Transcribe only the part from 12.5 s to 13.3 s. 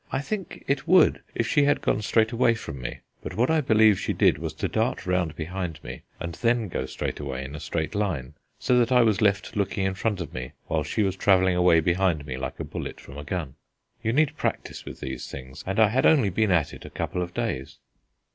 a bullet from a